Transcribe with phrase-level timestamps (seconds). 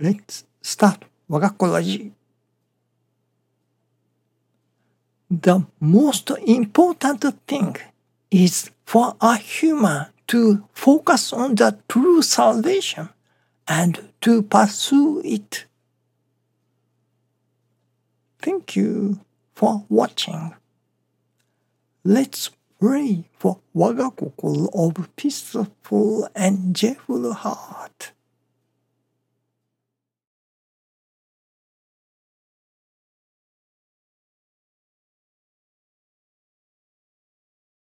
[0.00, 2.12] Let's start 我が子ラジ
[5.30, 7.76] The most important thing
[8.30, 13.08] is for a human to focus on the true salvation
[13.66, 15.66] and to pursue it.
[18.40, 19.20] Thank you
[19.54, 20.54] for watching.
[22.04, 22.50] Let's
[22.80, 27.73] pray for 我が心 of peaceful and joyful heart.